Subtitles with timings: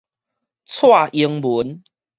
[0.65, 1.83] 蔡英文